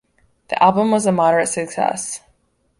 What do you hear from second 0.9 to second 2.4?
a moderate success.